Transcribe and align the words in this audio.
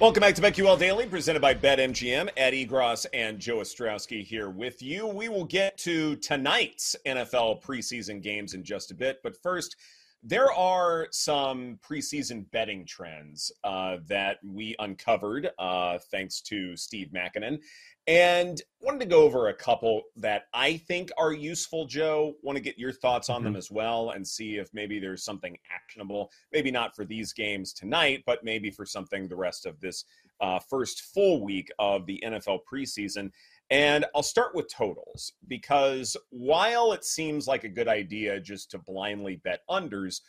Welcome 0.00 0.20
back 0.20 0.36
to 0.36 0.42
BetQL 0.42 0.78
Daily, 0.78 1.06
presented 1.06 1.42
by 1.42 1.54
BetMGM. 1.54 2.28
Ed 2.36 2.52
Egros 2.52 3.04
and 3.12 3.40
Joe 3.40 3.56
Ostrowski 3.56 4.22
here 4.22 4.48
with 4.48 4.80
you. 4.80 5.08
We 5.08 5.28
will 5.28 5.44
get 5.44 5.76
to 5.78 6.14
tonight's 6.14 6.94
NFL 7.04 7.60
preseason 7.64 8.22
games 8.22 8.54
in 8.54 8.62
just 8.62 8.92
a 8.92 8.94
bit, 8.94 9.18
but 9.24 9.36
first, 9.36 9.74
there 10.22 10.52
are 10.52 11.08
some 11.10 11.78
preseason 11.88 12.50
betting 12.50 12.84
trends 12.84 13.52
uh, 13.64 13.98
that 14.08 14.38
we 14.44 14.74
uncovered 14.80 15.50
uh, 15.58 15.98
thanks 16.10 16.40
to 16.42 16.76
Steve 16.76 17.10
Makinen. 17.14 17.60
And 18.08 18.60
wanted 18.80 19.00
to 19.00 19.06
go 19.06 19.22
over 19.22 19.48
a 19.48 19.54
couple 19.54 20.02
that 20.16 20.44
I 20.54 20.78
think 20.78 21.10
are 21.18 21.32
useful, 21.32 21.84
Joe. 21.84 22.34
Want 22.42 22.56
to 22.56 22.62
get 22.62 22.78
your 22.78 22.90
thoughts 22.90 23.28
on 23.28 23.40
mm-hmm. 23.40 23.44
them 23.44 23.56
as 23.56 23.70
well 23.70 24.10
and 24.10 24.26
see 24.26 24.56
if 24.56 24.72
maybe 24.72 24.98
there's 24.98 25.22
something 25.22 25.56
actionable. 25.70 26.30
Maybe 26.52 26.70
not 26.70 26.96
for 26.96 27.04
these 27.04 27.34
games 27.34 27.72
tonight, 27.72 28.22
but 28.24 28.42
maybe 28.42 28.70
for 28.70 28.86
something 28.86 29.28
the 29.28 29.36
rest 29.36 29.66
of 29.66 29.78
this 29.80 30.04
uh, 30.40 30.58
first 30.58 31.02
full 31.02 31.44
week 31.44 31.70
of 31.78 32.06
the 32.06 32.22
NFL 32.24 32.60
preseason. 32.72 33.30
And 33.70 34.06
I'll 34.14 34.22
start 34.22 34.54
with 34.54 34.72
totals 34.72 35.32
because 35.46 36.16
while 36.30 36.92
it 36.92 37.04
seems 37.04 37.46
like 37.46 37.64
a 37.64 37.68
good 37.68 37.88
idea 37.88 38.40
just 38.40 38.70
to 38.70 38.78
blindly 38.78 39.36
bet 39.36 39.60
unders, 39.68 40.20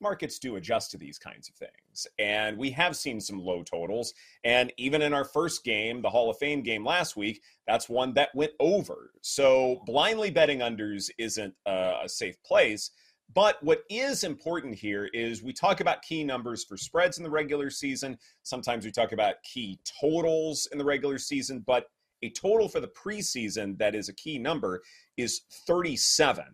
markets 0.00 0.38
do 0.38 0.56
adjust 0.56 0.90
to 0.90 0.98
these 0.98 1.18
kinds 1.18 1.48
of 1.48 1.54
things. 1.54 2.06
And 2.18 2.58
we 2.58 2.70
have 2.72 2.96
seen 2.96 3.20
some 3.20 3.38
low 3.38 3.62
totals. 3.62 4.12
And 4.44 4.72
even 4.76 5.00
in 5.00 5.14
our 5.14 5.24
first 5.24 5.64
game, 5.64 6.02
the 6.02 6.10
Hall 6.10 6.30
of 6.30 6.36
Fame 6.38 6.62
game 6.62 6.84
last 6.84 7.16
week, 7.16 7.42
that's 7.66 7.88
one 7.88 8.12
that 8.14 8.34
went 8.34 8.52
over. 8.60 9.12
So 9.22 9.82
blindly 9.86 10.30
betting 10.30 10.58
unders 10.58 11.08
isn't 11.18 11.54
a, 11.64 12.02
safe 12.06 12.40
place. 12.42 12.90
But 13.34 13.60
what 13.62 13.82
is 13.90 14.22
important 14.22 14.76
here 14.76 15.06
is 15.12 15.42
we 15.42 15.52
talk 15.52 15.80
about 15.80 16.02
key 16.02 16.22
numbers 16.22 16.62
for 16.62 16.76
spreads 16.76 17.18
in 17.18 17.24
the 17.24 17.30
regular 17.30 17.70
season. 17.70 18.16
Sometimes 18.44 18.84
we 18.84 18.92
talk 18.92 19.12
about 19.12 19.42
key 19.42 19.80
totals 20.00 20.68
in 20.70 20.78
the 20.78 20.84
regular 20.84 21.18
season, 21.18 21.64
but 21.66 21.86
a 22.22 22.30
total 22.30 22.68
for 22.68 22.80
the 22.80 22.88
preseason 22.88 23.78
that 23.78 23.94
is 23.94 24.08
a 24.08 24.14
key 24.14 24.38
number 24.38 24.82
is 25.16 25.42
37. 25.66 26.44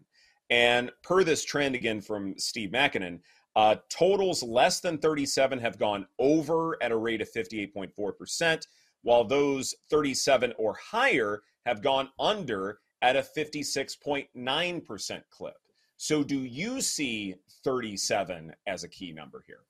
And 0.51 0.91
per 1.03 1.25
this 1.25 1.45
trend 1.45 1.75
again 1.75 2.01
from 2.01 2.35
Steve 2.39 2.71
Makinen, 2.71 3.21
uh, 3.55 3.77
totals 3.89 4.43
less 4.43 4.81
than 4.81 4.99
37 4.99 5.59
have 5.59 5.79
gone 5.79 6.07
over 6.19 6.83
at 6.83 6.93
a 6.93 6.97
rate 6.97 7.21
of 7.21 7.31
58.4%, 7.33 8.67
while 9.03 9.25
those 9.25 9.75
37 9.91 10.53
or 10.59 10.75
higher 10.75 11.43
have 11.67 11.83
gone 11.83 12.09
under 12.19 12.79
at 13.03 13.17
a 13.17 13.23
56.9% 13.37 15.23
clip. 15.31 15.55
So, 15.97 16.25
do 16.25 16.41
you 16.41 16.81
see 16.81 17.37
37 17.65 18.53
as 18.67 18.85
a 18.85 18.89
key 18.89 19.13
number 19.13 19.45
here? 19.47 19.61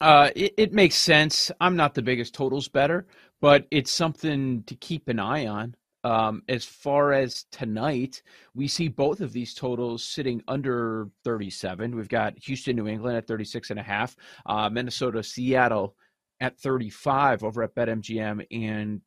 Uh, 0.00 0.30
it, 0.36 0.54
it, 0.56 0.72
makes 0.72 0.94
sense. 0.94 1.50
I'm 1.60 1.76
not 1.76 1.94
the 1.94 2.02
biggest 2.02 2.34
totals 2.34 2.68
bettor, 2.68 3.06
but 3.40 3.66
it's 3.70 3.90
something 3.90 4.62
to 4.64 4.74
keep 4.74 5.08
an 5.08 5.18
eye 5.18 5.46
on. 5.46 5.74
Um, 6.04 6.42
as 6.48 6.64
far 6.64 7.12
as 7.12 7.46
tonight, 7.50 8.22
we 8.54 8.68
see 8.68 8.88
both 8.88 9.20
of 9.20 9.32
these 9.32 9.54
totals 9.54 10.04
sitting 10.04 10.42
under 10.46 11.08
37. 11.24 11.96
We've 11.96 12.08
got 12.08 12.38
Houston, 12.38 12.76
New 12.76 12.86
England 12.86 13.16
at 13.16 13.26
36 13.26 13.70
and 13.70 13.80
a 13.80 13.82
half, 13.82 14.14
uh, 14.44 14.68
Minnesota, 14.70 15.22
Seattle 15.22 15.96
at 16.40 16.58
35 16.58 17.42
over 17.42 17.62
at 17.62 17.74
BetMGM, 17.74 18.46
and 18.50 19.00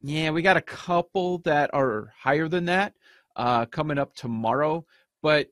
yeah, 0.00 0.30
we 0.30 0.42
got 0.42 0.56
a 0.56 0.62
couple 0.62 1.38
that 1.38 1.70
are 1.72 2.12
higher 2.16 2.46
than 2.48 2.66
that 2.66 2.94
uh, 3.36 3.66
coming 3.66 3.98
up 3.98 4.14
tomorrow. 4.14 4.84
But 5.22 5.48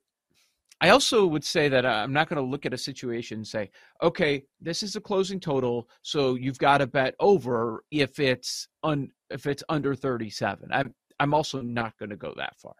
I 0.80 0.88
also 0.88 1.26
would 1.26 1.44
say 1.44 1.68
that 1.68 1.86
I'm 1.86 2.12
not 2.12 2.28
going 2.28 2.42
to 2.42 2.50
look 2.50 2.66
at 2.66 2.74
a 2.74 2.78
situation 2.78 3.38
and 3.38 3.46
say, 3.46 3.70
okay, 4.02 4.44
this 4.60 4.82
is 4.82 4.96
a 4.96 5.00
closing 5.00 5.38
total, 5.38 5.88
so 6.02 6.34
you've 6.34 6.58
got 6.58 6.78
to 6.78 6.86
bet 6.86 7.14
over 7.20 7.84
if 7.90 8.18
it's 8.18 8.66
un, 8.82 9.10
if 9.30 9.46
it's 9.46 9.62
under 9.68 9.94
37. 9.94 10.68
I'm 10.72 10.94
I'm 11.20 11.34
also 11.34 11.60
not 11.62 11.96
going 11.98 12.10
to 12.10 12.16
go 12.16 12.34
that 12.36 12.58
far. 12.58 12.74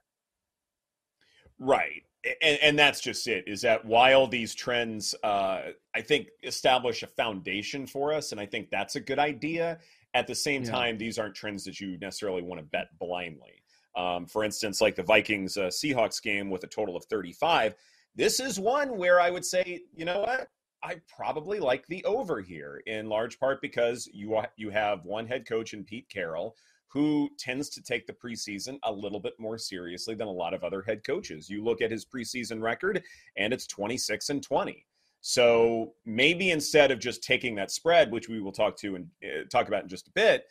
Right. 1.59 2.03
And, 2.43 2.59
and, 2.63 2.79
that's 2.79 3.01
just 3.01 3.27
it 3.27 3.45
is 3.47 3.63
that 3.63 3.85
while 3.85 4.29
these 4.29 4.55
trends 4.55 5.13
uh, 5.25 5.63
i 5.93 6.01
think 6.01 6.29
establish 6.45 7.03
a 7.03 7.09
foundation 7.09 7.85
for 7.85 8.13
us 8.13 8.31
and 8.31 8.41
i 8.41 8.47
think 8.47 8.71
that's 8.71 8.95
a 8.95 9.01
good 9.01 9.19
idea 9.19 9.81
at 10.15 10.29
the 10.29 10.35
same 10.37 10.63
yeah. 10.63 10.71
time 10.71 10.99
these 10.99 11.19
aren't 11.19 11.35
trends 11.35 11.65
that 11.65 11.81
you 11.81 11.99
necessarily 11.99 12.41
want 12.41 12.61
to 12.61 12.65
bet 12.67 12.97
blindly 13.01 13.62
um, 13.97 14.27
for 14.27 14.45
instance 14.45 14.81
like 14.81 14.95
the 14.95 15.03
vikings 15.03 15.57
uh, 15.57 15.67
seahawks 15.67 16.23
game 16.23 16.51
with 16.51 16.65
a 16.65 16.69
total 16.69 16.97
of 16.97 17.05
35 17.07 17.75
this 18.15 18.41
is 18.41 18.61
one 18.61 18.97
where 18.99 19.21
I 19.21 19.31
would 19.31 19.45
say, 19.45 19.81
you 19.95 20.05
know 20.05 20.21
what? 20.21 20.49
I 20.83 20.97
probably 21.15 21.61
like 21.61 21.87
the 21.87 22.05
over 22.05 22.41
here 22.41 22.83
in 22.87 23.09
large 23.09 23.39
part 23.39 23.63
because 23.63 24.09
you 24.13 24.41
you 24.57 24.71
have 24.71 25.05
one 25.05 25.27
head 25.27 25.47
coach 25.47 25.75
in 25.75 25.85
Pete 25.85 26.09
Carroll 26.09 26.57
who 26.89 27.31
tends 27.39 27.71
to 27.71 27.83
take 27.83 28.07
the 28.07 28.13
preseason 28.13 28.79
a 28.83 28.93
little 28.93 29.21
bit 29.21 29.33
more 29.39 29.57
seriously 29.57 30.15
than 30.15 30.29
a 30.29 30.33
lot 30.33 30.53
of 30.53 30.63
other 30.63 30.83
head 30.83 31.03
coaches. 31.05 31.49
You 31.49 31.65
look 31.65 31.81
at 31.81 31.91
his 31.91 32.05
preseason 32.05 32.61
record 32.61 33.03
and 33.39 33.53
it's 33.53 33.67
26 33.67 34.29
and 34.29 34.43
20. 34.43 34.85
So 35.23 35.95
maybe 36.05 36.51
instead 36.51 36.91
of 36.91 36.99
just 36.99 37.23
taking 37.23 37.55
that 37.55 37.71
spread, 37.71 38.13
which 38.13 38.29
we 38.29 38.41
will 38.41 38.53
talk 38.53 38.77
to 38.79 38.97
and 38.97 39.07
uh, 39.25 39.45
talk 39.51 39.69
about 39.69 39.85
in 39.85 39.89
just 39.89 40.09
a 40.09 40.13
bit, 40.13 40.45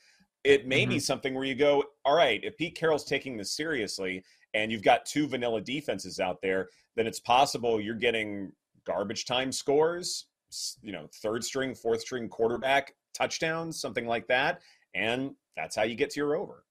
it 0.44 0.68
may 0.68 0.84
mm-hmm. 0.84 0.92
be 0.92 1.00
something 1.00 1.34
where 1.34 1.44
you 1.44 1.56
go, 1.56 1.84
all 2.06 2.16
right, 2.16 2.40
if 2.44 2.58
Pete 2.58 2.76
Carroll's 2.76 3.06
taking 3.06 3.38
this 3.38 3.56
seriously 3.56 4.24
and 4.54 4.72
you've 4.72 4.84
got 4.84 5.06
two 5.06 5.28
vanilla 5.28 5.62
defenses 5.62 6.20
out 6.20 6.42
there, 6.42 6.70
then 6.96 7.08
it's 7.08 7.20
possible 7.20 7.80
you're 7.80 7.96
getting 7.96 8.52
garbage 8.86 9.26
time 9.26 9.52
scores, 9.52 10.26
you 10.82 10.92
know, 10.92 11.08
third 11.22 11.44
string, 11.44 11.76
fourth 11.76 12.02
string 12.02 12.28
quarterback 12.28 12.94
touchdowns, 13.14 13.80
something 13.80 14.08
like 14.08 14.28
that. 14.28 14.62
And 14.96 15.36
that's 15.56 15.76
how 15.76 15.84
you 15.84 15.96
get 15.96 16.10
to 16.12 16.20
your 16.20 16.36
over. 16.36 16.66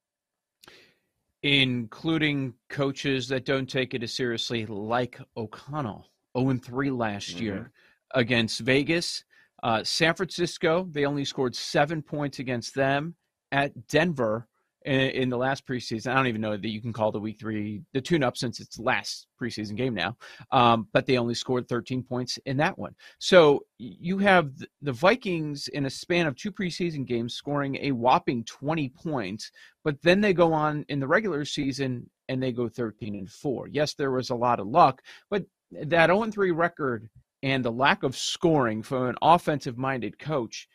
Including 1.42 2.54
coaches 2.68 3.28
that 3.28 3.46
don't 3.46 3.68
take 3.68 3.94
it 3.94 4.02
as 4.02 4.12
seriously, 4.12 4.66
like 4.66 5.18
O'Connell, 5.36 6.10
0 6.36 6.58
3 6.62 6.90
last 6.90 7.30
mm-hmm. 7.30 7.44
year 7.44 7.72
against 8.14 8.60
Vegas. 8.60 9.24
Uh, 9.62 9.84
San 9.84 10.14
Francisco, 10.14 10.86
they 10.90 11.04
only 11.04 11.24
scored 11.24 11.54
seven 11.54 12.02
points 12.02 12.38
against 12.40 12.74
them. 12.74 13.14
At 13.52 13.88
Denver, 13.88 14.48
in, 14.84 15.00
in, 15.10 15.28
the 15.28 15.36
last 15.36 15.66
preseason. 15.66 16.10
I 16.10 16.14
don't 16.14 16.26
even 16.26 16.40
know 16.40 16.56
that 16.56 16.68
you 16.68 16.80
can 16.80 16.92
call 16.92 17.12
the 17.12 17.20
week 17.20 17.38
three 17.38 17.82
the 17.92 18.00
tune 18.00 18.22
up 18.22 18.36
since 18.36 18.60
it's 18.60 18.78
last 18.78 19.26
preseason 19.40 19.76
game 19.76 19.94
now. 19.94 20.16
Um, 20.52 20.88
but 20.92 21.06
they 21.06 21.18
only 21.18 21.34
scored 21.34 21.68
13 21.68 22.02
points 22.02 22.38
in 22.46 22.56
that 22.58 22.78
one. 22.78 22.94
So 23.18 23.64
you 23.78 24.18
have 24.18 24.52
the 24.80 24.92
Vikings 24.92 25.68
in 25.68 25.86
a 25.86 25.90
span 25.90 26.26
of 26.26 26.36
two 26.36 26.52
preseason 26.52 27.04
games 27.04 27.34
scoring 27.34 27.76
a 27.80 27.92
whopping 27.92 28.44
20 28.44 28.88
points, 28.90 29.50
but 29.84 30.00
then 30.02 30.20
they 30.20 30.32
go 30.32 30.52
on 30.52 30.84
in 30.88 31.00
the 31.00 31.08
regular 31.08 31.44
season 31.44 32.08
and 32.28 32.42
they 32.42 32.52
go 32.52 32.68
13 32.68 33.14
and 33.16 33.28
4. 33.28 33.68
Yes, 33.68 33.94
there 33.94 34.12
was 34.12 34.30
a 34.30 34.34
lot 34.34 34.60
of 34.60 34.66
luck, 34.66 35.02
but 35.28 35.44
that 35.72 36.06
0 36.06 36.30
3 36.30 36.50
record 36.52 37.08
and 37.42 37.64
the 37.64 37.72
lack 37.72 38.02
of 38.02 38.16
scoring 38.16 38.82
from 38.82 39.08
an 39.08 39.16
offensive 39.20 39.76
minded 39.76 40.18
coach 40.18 40.68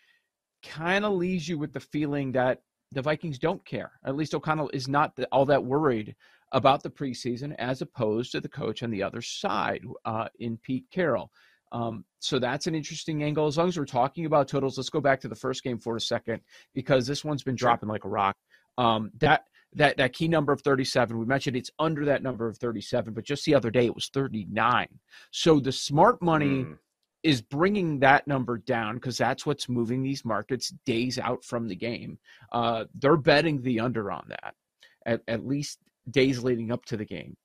kind 0.63 1.05
of 1.05 1.13
leaves 1.13 1.47
you 1.47 1.57
with 1.57 1.73
the 1.73 1.79
feeling 1.79 2.31
that 2.31 2.61
the 2.91 3.01
Vikings 3.01 3.39
don't 3.39 3.63
care. 3.65 3.91
At 4.05 4.15
least 4.15 4.33
O'Connell 4.33 4.69
is 4.73 4.87
not 4.87 5.17
all 5.31 5.45
that 5.45 5.63
worried 5.63 6.15
about 6.51 6.83
the 6.83 6.89
preseason 6.89 7.55
as 7.57 7.81
opposed 7.81 8.31
to 8.31 8.39
the 8.39 8.49
coach 8.49 8.83
on 8.83 8.91
the 8.91 9.03
other 9.03 9.21
side 9.21 9.81
uh, 10.05 10.27
in 10.39 10.57
Pete 10.57 10.85
Carroll. 10.91 11.31
Um, 11.71 12.05
so 12.19 12.39
that's 12.39 12.67
an 12.67 12.75
interesting 12.75 13.23
angle. 13.23 13.47
As 13.47 13.57
long 13.57 13.67
as 13.67 13.77
we're 13.77 13.85
talking 13.85 14.25
about 14.25 14.47
totals, 14.47 14.77
let's 14.77 14.89
go 14.89 15.01
back 15.01 15.19
to 15.21 15.27
the 15.27 15.35
first 15.35 15.63
game 15.63 15.77
for 15.77 15.97
a 15.97 16.01
second 16.01 16.41
because 16.73 17.05
this 17.05 17.25
one's 17.25 17.43
been 17.43 17.55
dropping 17.55 17.89
like 17.89 18.05
a 18.05 18.09
rock. 18.09 18.37
Um, 18.77 19.11
that 19.19 19.43
that 19.73 19.97
that 19.97 20.13
key 20.13 20.27
number 20.27 20.53
of 20.53 20.61
37. 20.61 21.17
We 21.17 21.25
mentioned 21.25 21.57
it's 21.57 21.71
under 21.79 22.05
that 22.05 22.23
number 22.23 22.47
of 22.47 22.57
37, 22.57 23.13
but 23.13 23.25
just 23.25 23.45
the 23.45 23.55
other 23.55 23.71
day 23.71 23.85
it 23.85 23.95
was 23.95 24.09
39. 24.13 24.87
So 25.31 25.59
the 25.59 25.71
smart 25.71 26.21
money 26.21 26.63
mm. 26.63 26.77
Is 27.25 27.41
bringing 27.41 27.97
that 27.99 28.27
number 28.27 28.59
down 28.59 28.93
because 28.95 29.17
that's 29.17 29.47
what's 29.47 29.67
moving 29.67 30.03
these 30.03 30.23
markets 30.23 30.71
days 30.85 31.17
out 31.17 31.43
from 31.43 31.67
the 31.67 31.75
game. 31.75 32.19
Uh, 32.51 32.85
they're 32.93 33.17
betting 33.17 33.63
the 33.63 33.79
under 33.79 34.11
on 34.11 34.23
that, 34.29 34.53
at, 35.07 35.21
at 35.27 35.43
least 35.43 35.79
days 36.11 36.43
leading 36.43 36.71
up 36.71 36.85
to 36.85 36.95
the 36.95 37.03
game. 37.03 37.35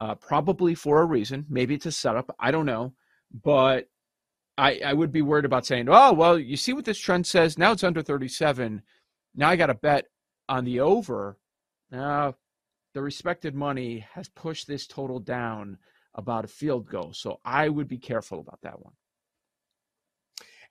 Uh, 0.00 0.16
probably 0.16 0.74
for 0.74 1.00
a 1.00 1.06
reason. 1.06 1.46
Maybe 1.48 1.76
it's 1.76 1.86
a 1.86 1.92
setup. 1.92 2.34
I 2.40 2.50
don't 2.50 2.66
know, 2.66 2.92
but 3.44 3.88
I, 4.58 4.80
I 4.84 4.94
would 4.94 5.12
be 5.12 5.22
worried 5.22 5.44
about 5.44 5.64
saying, 5.64 5.86
oh, 5.88 6.12
well, 6.12 6.36
you 6.36 6.56
see 6.56 6.72
what 6.72 6.84
this 6.84 6.98
trend 6.98 7.24
says. 7.24 7.56
Now 7.56 7.70
it's 7.70 7.84
under 7.84 8.02
37. 8.02 8.82
Now 9.36 9.48
I 9.48 9.54
got 9.54 9.66
to 9.66 9.74
bet 9.74 10.06
on 10.48 10.64
the 10.64 10.80
over. 10.80 11.38
Now 11.92 12.34
the 12.94 13.02
respected 13.02 13.54
money 13.54 14.04
has 14.12 14.28
pushed 14.28 14.66
this 14.66 14.88
total 14.88 15.20
down 15.20 15.78
about 16.16 16.44
a 16.44 16.48
field 16.48 16.88
goal. 16.88 17.12
So 17.12 17.38
I 17.44 17.68
would 17.68 17.86
be 17.86 17.98
careful 17.98 18.40
about 18.40 18.58
that 18.62 18.82
one. 18.82 18.94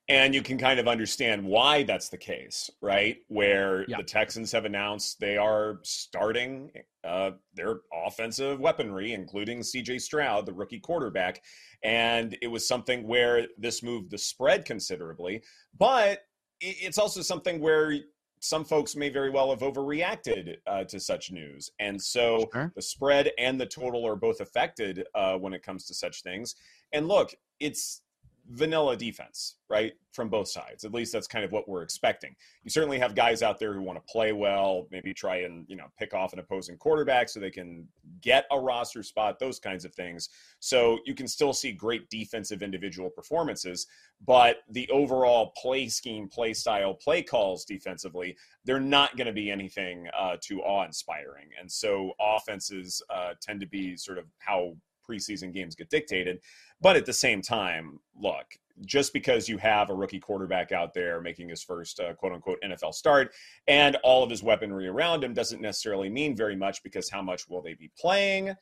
And 0.09 0.33
you 0.33 0.41
can 0.41 0.57
kind 0.57 0.79
of 0.79 0.88
understand 0.88 1.45
why 1.45 1.83
that's 1.83 2.09
the 2.09 2.17
case, 2.17 2.67
right? 2.81 3.17
Where 3.27 3.85
yeah. 3.88 3.97
the 3.97 4.03
Texans 4.03 4.51
have 4.51 4.65
announced 4.65 5.19
they 5.19 5.38
are 5.38 5.79
starting 5.83 6.71
uh, 7.03 7.31
their 7.53 7.81
offensive 7.94 8.59
weaponry, 8.59 9.13
including 9.13 9.59
CJ 9.59 10.01
Stroud, 10.01 10.47
the 10.47 10.53
rookie 10.53 10.79
quarterback. 10.79 11.44
And 11.83 12.35
it 12.41 12.47
was 12.47 12.67
something 12.67 13.07
where 13.07 13.45
this 13.59 13.83
moved 13.83 14.09
the 14.09 14.17
spread 14.17 14.65
considerably. 14.65 15.44
But 15.77 16.23
it's 16.59 16.97
also 16.97 17.21
something 17.21 17.61
where 17.61 17.94
some 18.41 18.65
folks 18.65 18.95
may 18.95 19.09
very 19.09 19.29
well 19.29 19.51
have 19.51 19.59
overreacted 19.59 20.56
uh, 20.65 20.85
to 20.85 21.00
such 21.00 21.31
news. 21.31 21.69
And 21.79 22.01
so 22.01 22.50
sure. 22.51 22.71
the 22.75 22.81
spread 22.81 23.31
and 23.38 23.61
the 23.61 23.65
total 23.65 24.07
are 24.07 24.15
both 24.15 24.41
affected 24.41 25.06
uh, 25.13 25.35
when 25.38 25.53
it 25.53 25.61
comes 25.61 25.85
to 25.85 25.94
such 25.94 26.23
things. 26.23 26.56
And 26.94 27.07
look, 27.07 27.35
it's 27.59 28.01
vanilla 28.49 28.97
defense, 28.97 29.57
right? 29.69 29.93
From 30.11 30.27
both 30.27 30.47
sides. 30.47 30.83
At 30.83 30.91
least 30.91 31.13
that's 31.13 31.27
kind 31.27 31.45
of 31.45 31.51
what 31.51 31.69
we're 31.69 31.83
expecting. 31.83 32.35
You 32.63 32.71
certainly 32.71 32.97
have 32.97 33.13
guys 33.13 33.43
out 33.43 33.59
there 33.59 33.73
who 33.73 33.81
want 33.81 33.97
to 33.97 34.11
play 34.11 34.31
well, 34.33 34.87
maybe 34.91 35.13
try 35.13 35.37
and, 35.41 35.65
you 35.67 35.75
know, 35.75 35.85
pick 35.99 36.15
off 36.15 36.33
an 36.33 36.39
opposing 36.39 36.77
quarterback 36.77 37.29
so 37.29 37.39
they 37.39 37.51
can 37.51 37.87
get 38.21 38.45
a 38.51 38.59
roster 38.59 39.03
spot, 39.03 39.37
those 39.37 39.59
kinds 39.59 39.85
of 39.85 39.93
things. 39.93 40.29
So 40.59 40.97
you 41.05 41.13
can 41.13 41.27
still 41.27 41.53
see 41.53 41.71
great 41.71 42.09
defensive 42.09 42.63
individual 42.63 43.11
performances, 43.11 43.85
but 44.25 44.57
the 44.71 44.89
overall 44.89 45.53
play 45.55 45.87
scheme, 45.87 46.27
play 46.27 46.53
style, 46.53 46.95
play 46.95 47.21
calls 47.21 47.65
defensively, 47.65 48.35
they're 48.65 48.79
not 48.79 49.15
going 49.15 49.27
to 49.27 49.33
be 49.33 49.51
anything 49.51 50.07
uh, 50.17 50.37
too 50.41 50.61
awe 50.61 50.85
inspiring. 50.85 51.49
And 51.59 51.71
so 51.71 52.13
offenses 52.19 53.01
uh, 53.13 53.33
tend 53.39 53.61
to 53.61 53.67
be 53.67 53.95
sort 53.95 54.17
of 54.17 54.25
how 54.39 54.75
preseason 55.09 55.53
games 55.53 55.75
get 55.75 55.89
dictated. 55.89 56.39
But 56.81 56.95
at 56.95 57.06
the 57.06 57.13
same 57.13 57.41
time, 57.41 58.00
look, 58.19 58.45
just 58.85 59.13
because 59.13 59.50
you 59.50 59.57
have 59.57 59.89
a 59.89 59.94
rookie 59.94 60.19
quarterback 60.19 60.71
out 60.71 60.94
there 60.94 61.21
making 61.21 61.50
his 61.50 61.63
first 61.63 62.00
uh, 62.00 62.13
quote 62.13 62.33
unquote 62.33 62.59
NFL 62.63 62.94
start 62.94 63.33
and 63.67 63.97
all 64.03 64.23
of 64.23 64.29
his 64.29 64.41
weaponry 64.41 64.88
around 64.88 65.23
him 65.23 65.33
doesn't 65.33 65.61
necessarily 65.61 66.09
mean 66.09 66.35
very 66.35 66.56
much 66.56 66.81
because 66.83 67.09
how 67.09 67.21
much 67.21 67.50
will 67.50 67.61
they 67.61 67.73
be 67.73 67.91
playing? 67.97 68.56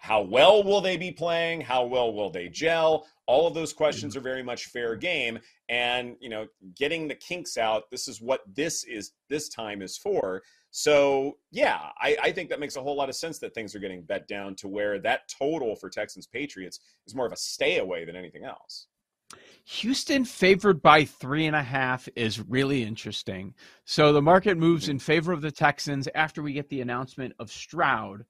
How 0.00 0.22
well 0.22 0.62
will 0.62 0.80
they 0.80 0.96
be 0.96 1.10
playing? 1.10 1.60
How 1.60 1.84
well 1.84 2.12
will 2.12 2.30
they 2.30 2.48
gel? 2.48 3.06
All 3.26 3.46
of 3.46 3.54
those 3.54 3.72
questions 3.72 4.16
are 4.16 4.20
very 4.20 4.42
much 4.42 4.66
fair 4.66 4.94
game. 4.94 5.38
And, 5.68 6.16
you 6.20 6.28
know, 6.28 6.46
getting 6.76 7.08
the 7.08 7.16
kinks 7.16 7.58
out, 7.58 7.90
this 7.90 8.06
is 8.06 8.22
what 8.22 8.42
this 8.54 8.84
is, 8.84 9.12
this 9.28 9.48
time 9.48 9.82
is 9.82 9.98
for. 9.98 10.42
So, 10.70 11.38
yeah, 11.50 11.78
I, 12.00 12.16
I, 12.22 12.32
think 12.32 12.50
that 12.50 12.60
makes 12.60 12.76
a 12.76 12.82
whole 12.82 12.96
lot 12.96 13.08
of 13.08 13.16
sense 13.16 13.38
that 13.38 13.54
things 13.54 13.74
are 13.74 13.78
getting 13.78 14.02
bet 14.02 14.28
down 14.28 14.54
to 14.56 14.68
where 14.68 14.98
that 15.00 15.22
total 15.28 15.74
for 15.74 15.88
Texans 15.88 16.26
Patriots 16.26 16.80
is 17.06 17.14
more 17.14 17.26
of 17.26 17.32
a 17.32 17.36
stay 17.36 17.78
away 17.78 18.04
than 18.04 18.16
anything 18.16 18.44
else. 18.44 18.86
Houston 19.64 20.24
favored 20.24 20.80
by 20.80 21.04
three 21.04 21.46
and 21.46 21.56
a 21.56 21.62
half 21.62 22.08
is 22.16 22.40
really 22.40 22.82
interesting. 22.82 23.54
So 23.84 24.12
the 24.12 24.22
market 24.22 24.56
moves 24.56 24.84
mm-hmm. 24.84 24.92
in 24.92 24.98
favor 24.98 25.32
of 25.32 25.42
the 25.42 25.50
Texans 25.50 26.08
after 26.14 26.42
we 26.42 26.54
get 26.54 26.68
the 26.68 26.80
announcement 26.80 27.34
of 27.38 27.50
Stroud. 27.50 28.24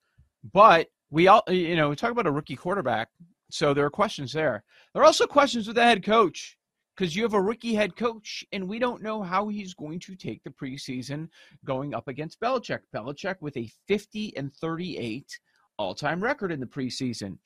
But 0.52 0.88
we 1.10 1.28
all, 1.28 1.42
you 1.48 1.76
know, 1.76 1.90
we 1.90 1.96
talk 1.96 2.10
about 2.10 2.26
a 2.26 2.32
rookie 2.32 2.56
quarterback. 2.56 3.08
So 3.50 3.72
there 3.72 3.84
are 3.84 3.90
questions 3.90 4.32
there. 4.32 4.64
There 4.92 5.02
are 5.02 5.06
also 5.06 5.26
questions 5.26 5.66
with 5.66 5.76
the 5.76 5.82
head 5.82 6.04
coach 6.04 6.57
because 6.98 7.14
you 7.14 7.22
have 7.22 7.34
a 7.34 7.40
rookie 7.40 7.74
head 7.74 7.94
coach, 7.94 8.44
and 8.52 8.68
we 8.68 8.80
don't 8.80 9.02
know 9.02 9.22
how 9.22 9.46
he's 9.46 9.72
going 9.72 10.00
to 10.00 10.16
take 10.16 10.42
the 10.42 10.50
preseason 10.50 11.28
going 11.64 11.94
up 11.94 12.08
against 12.08 12.40
Belichick. 12.40 12.80
Belichick 12.92 13.36
with 13.40 13.56
a 13.56 13.70
50 13.86 14.36
and 14.36 14.52
38 14.56 15.38
all 15.76 15.94
time 15.94 16.20
record 16.20 16.50
in 16.50 16.58
the 16.58 16.66
preseason. 16.66 17.38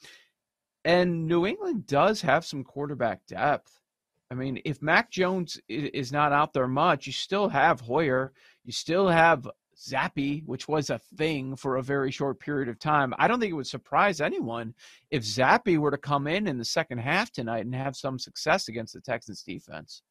And 0.86 1.28
New 1.28 1.46
England 1.46 1.86
does 1.86 2.22
have 2.22 2.46
some 2.46 2.64
quarterback 2.64 3.26
depth. 3.26 3.78
I 4.30 4.34
mean, 4.34 4.58
if 4.64 4.80
Mac 4.80 5.10
Jones 5.10 5.60
is 5.68 6.12
not 6.12 6.32
out 6.32 6.54
there 6.54 6.66
much, 6.66 7.06
you 7.06 7.12
still 7.12 7.50
have 7.50 7.78
Hoyer, 7.78 8.32
you 8.64 8.72
still 8.72 9.06
have 9.06 9.46
Zappe, 9.82 10.44
which 10.46 10.68
was 10.68 10.90
a 10.90 11.00
thing 11.16 11.56
for 11.56 11.76
a 11.76 11.82
very 11.82 12.10
short 12.10 12.38
period 12.38 12.68
of 12.68 12.78
time. 12.78 13.12
I 13.18 13.26
don't 13.26 13.40
think 13.40 13.50
it 13.50 13.56
would 13.56 13.66
surprise 13.66 14.20
anyone 14.20 14.74
if 15.10 15.24
Zappe 15.24 15.78
were 15.78 15.90
to 15.90 15.98
come 15.98 16.26
in 16.26 16.46
in 16.46 16.58
the 16.58 16.64
second 16.64 16.98
half 16.98 17.32
tonight 17.32 17.64
and 17.64 17.74
have 17.74 17.96
some 17.96 18.18
success 18.18 18.68
against 18.68 18.94
the 18.94 19.00
Texans 19.00 19.42
defense. 19.42 20.02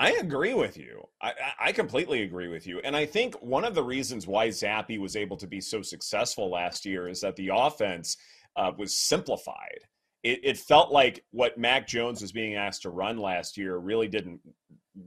I 0.00 0.12
agree 0.12 0.54
with 0.54 0.76
you. 0.76 1.02
I, 1.20 1.32
I, 1.60 1.72
completely 1.72 2.22
agree 2.22 2.46
with 2.46 2.68
you. 2.68 2.78
And 2.84 2.94
I 2.94 3.04
think 3.04 3.34
one 3.42 3.64
of 3.64 3.74
the 3.74 3.82
reasons 3.82 4.28
why 4.28 4.46
Zappe 4.48 5.00
was 5.00 5.16
able 5.16 5.36
to 5.38 5.48
be 5.48 5.60
so 5.60 5.82
successful 5.82 6.50
last 6.50 6.86
year 6.86 7.08
is 7.08 7.20
that 7.22 7.34
the 7.34 7.50
offense 7.52 8.16
uh, 8.54 8.70
was 8.78 8.96
simplified. 8.96 9.80
It, 10.22 10.40
it, 10.44 10.56
felt 10.56 10.92
like 10.92 11.24
what 11.32 11.58
Mac 11.58 11.88
Jones 11.88 12.22
was 12.22 12.30
being 12.30 12.54
asked 12.54 12.82
to 12.82 12.90
run 12.90 13.18
last 13.18 13.56
year 13.56 13.76
really 13.76 14.06
didn't 14.06 14.40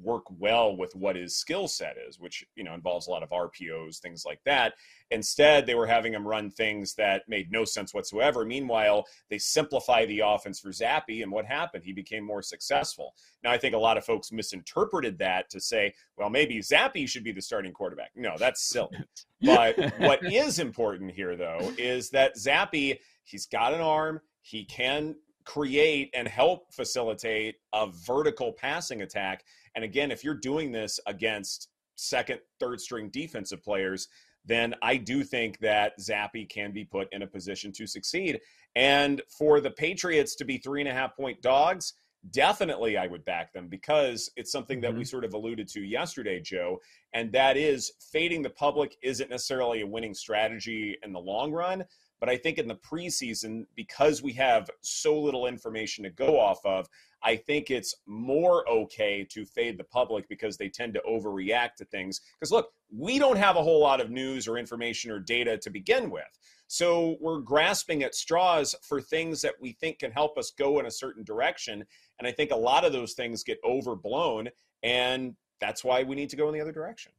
work 0.01 0.23
well 0.37 0.75
with 0.75 0.95
what 0.95 1.15
his 1.15 1.35
skill 1.35 1.67
set 1.67 1.95
is, 2.07 2.19
which 2.19 2.45
you 2.55 2.63
know 2.63 2.73
involves 2.73 3.07
a 3.07 3.11
lot 3.11 3.23
of 3.23 3.29
RPOs, 3.29 3.99
things 3.99 4.23
like 4.25 4.39
that. 4.45 4.73
Instead, 5.09 5.65
they 5.65 5.75
were 5.75 5.87
having 5.87 6.13
him 6.13 6.27
run 6.27 6.49
things 6.49 6.93
that 6.95 7.23
made 7.27 7.51
no 7.51 7.65
sense 7.65 7.93
whatsoever. 7.93 8.45
Meanwhile, 8.45 9.05
they 9.29 9.37
simplify 9.37 10.05
the 10.05 10.21
offense 10.21 10.59
for 10.59 10.69
Zappe, 10.69 11.21
and 11.21 11.31
what 11.31 11.45
happened? 11.45 11.83
He 11.83 11.93
became 11.93 12.23
more 12.23 12.41
successful. 12.41 13.13
Now, 13.43 13.51
I 13.51 13.57
think 13.57 13.75
a 13.75 13.79
lot 13.79 13.97
of 13.97 14.05
folks 14.05 14.31
misinterpreted 14.31 15.17
that 15.19 15.49
to 15.49 15.59
say, 15.59 15.93
well, 16.17 16.29
maybe 16.29 16.59
Zappe 16.59 17.07
should 17.07 17.23
be 17.23 17.31
the 17.31 17.41
starting 17.41 17.73
quarterback. 17.73 18.11
No, 18.15 18.35
that's 18.37 18.61
silly. 18.61 18.97
but 19.41 19.77
what 19.99 20.23
is 20.31 20.59
important 20.59 21.11
here, 21.11 21.35
though, 21.35 21.73
is 21.77 22.09
that 22.11 22.35
Zappe, 22.35 22.99
he's 23.23 23.45
got 23.45 23.73
an 23.73 23.81
arm. 23.81 24.21
He 24.41 24.65
can 24.65 25.15
create 25.45 26.09
and 26.13 26.27
help 26.27 26.71
facilitate 26.73 27.55
a 27.73 27.87
vertical 27.87 28.53
passing 28.53 29.01
attack. 29.01 29.43
And 29.75 29.83
again, 29.83 30.11
if 30.11 30.23
you're 30.23 30.33
doing 30.33 30.71
this 30.71 30.99
against 31.05 31.69
second, 31.95 32.39
third 32.59 32.81
string 32.81 33.09
defensive 33.09 33.63
players, 33.63 34.07
then 34.45 34.73
I 34.81 34.97
do 34.97 35.23
think 35.23 35.59
that 35.59 35.99
Zappe 35.99 36.49
can 36.49 36.71
be 36.71 36.83
put 36.83 37.07
in 37.11 37.21
a 37.21 37.27
position 37.27 37.71
to 37.73 37.85
succeed. 37.85 38.39
And 38.75 39.21
for 39.29 39.61
the 39.61 39.71
Patriots 39.71 40.35
to 40.35 40.45
be 40.45 40.57
three 40.57 40.81
and 40.81 40.89
a 40.89 40.93
half 40.93 41.15
point 41.15 41.41
dogs, 41.41 41.93
definitely 42.29 42.97
I 42.97 43.07
would 43.07 43.25
back 43.25 43.51
them 43.51 43.67
because 43.67 44.29
it's 44.35 44.51
something 44.51 44.81
that 44.81 44.91
mm-hmm. 44.91 44.99
we 44.99 45.05
sort 45.05 45.25
of 45.25 45.33
alluded 45.33 45.67
to 45.69 45.81
yesterday, 45.81 46.39
Joe. 46.39 46.79
And 47.13 47.31
that 47.33 47.57
is 47.57 47.91
fading 48.11 48.41
the 48.41 48.49
public 48.49 48.95
isn't 49.01 49.29
necessarily 49.29 49.81
a 49.81 49.87
winning 49.87 50.13
strategy 50.13 50.97
in 51.03 51.13
the 51.13 51.19
long 51.19 51.51
run, 51.51 51.83
but 52.19 52.29
I 52.29 52.37
think 52.37 52.59
in 52.59 52.67
the 52.67 52.75
preseason, 52.75 53.65
because 53.75 54.21
we 54.21 54.33
have 54.33 54.69
so 54.81 55.19
little 55.19 55.47
information 55.47 56.03
to 56.03 56.11
go 56.11 56.39
off 56.39 56.63
of, 56.63 56.87
I 57.23 57.35
think 57.35 57.69
it's 57.69 57.95
more 58.05 58.67
okay 58.69 59.25
to 59.29 59.45
fade 59.45 59.77
the 59.77 59.83
public 59.83 60.27
because 60.27 60.57
they 60.57 60.69
tend 60.69 60.93
to 60.95 61.01
overreact 61.07 61.75
to 61.77 61.85
things. 61.85 62.21
Because 62.39 62.51
look, 62.51 62.71
we 62.95 63.19
don't 63.19 63.37
have 63.37 63.55
a 63.55 63.63
whole 63.63 63.79
lot 63.79 64.01
of 64.01 64.09
news 64.09 64.47
or 64.47 64.57
information 64.57 65.11
or 65.11 65.19
data 65.19 65.57
to 65.57 65.69
begin 65.69 66.09
with. 66.09 66.23
So 66.67 67.17
we're 67.19 67.39
grasping 67.39 68.03
at 68.03 68.15
straws 68.15 68.75
for 68.81 69.01
things 69.01 69.41
that 69.41 69.55
we 69.59 69.73
think 69.73 69.99
can 69.99 70.11
help 70.11 70.37
us 70.37 70.51
go 70.57 70.79
in 70.79 70.85
a 70.85 70.91
certain 70.91 71.23
direction. 71.23 71.83
And 72.17 72.27
I 72.27 72.31
think 72.31 72.51
a 72.51 72.55
lot 72.55 72.85
of 72.85 72.93
those 72.93 73.13
things 73.13 73.43
get 73.43 73.59
overblown. 73.63 74.49
And 74.81 75.35
that's 75.59 75.83
why 75.83 76.03
we 76.03 76.15
need 76.15 76.29
to 76.29 76.35
go 76.35 76.47
in 76.47 76.53
the 76.53 76.61
other 76.61 76.71
direction. 76.71 77.11